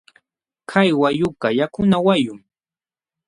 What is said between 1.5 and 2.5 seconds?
yakuna wayqum.